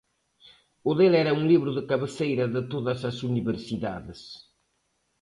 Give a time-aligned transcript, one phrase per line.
[0.89, 4.19] O del era un libro de cabeceira de todas as universidades.